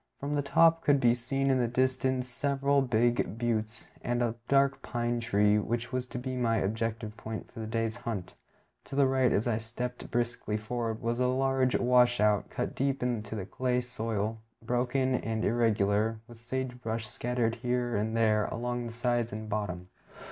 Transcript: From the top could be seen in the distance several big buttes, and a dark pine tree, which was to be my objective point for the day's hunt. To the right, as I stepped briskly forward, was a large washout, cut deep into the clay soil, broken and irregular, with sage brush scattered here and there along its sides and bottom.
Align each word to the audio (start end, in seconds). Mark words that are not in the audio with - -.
From 0.19 0.33
the 0.33 0.41
top 0.41 0.81
could 0.83 0.99
be 0.99 1.13
seen 1.13 1.51
in 1.51 1.59
the 1.59 1.67
distance 1.67 2.27
several 2.27 2.81
big 2.81 3.37
buttes, 3.37 3.91
and 4.03 4.23
a 4.23 4.33
dark 4.47 4.81
pine 4.81 5.19
tree, 5.19 5.59
which 5.59 5.93
was 5.93 6.07
to 6.07 6.17
be 6.17 6.35
my 6.35 6.57
objective 6.57 7.15
point 7.17 7.51
for 7.51 7.59
the 7.59 7.67
day's 7.67 7.97
hunt. 7.97 8.33
To 8.85 8.95
the 8.95 9.05
right, 9.05 9.31
as 9.31 9.47
I 9.47 9.59
stepped 9.59 10.09
briskly 10.09 10.57
forward, 10.57 11.03
was 11.03 11.19
a 11.19 11.27
large 11.27 11.75
washout, 11.77 12.49
cut 12.49 12.73
deep 12.73 13.03
into 13.03 13.35
the 13.35 13.45
clay 13.45 13.79
soil, 13.79 14.39
broken 14.63 15.13
and 15.13 15.45
irregular, 15.45 16.19
with 16.27 16.41
sage 16.41 16.81
brush 16.81 17.07
scattered 17.07 17.57
here 17.57 17.95
and 17.95 18.17
there 18.17 18.45
along 18.45 18.87
its 18.87 18.95
sides 18.95 19.31
and 19.31 19.47
bottom. 19.49 19.89